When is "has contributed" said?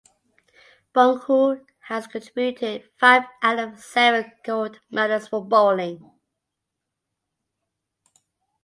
1.81-2.89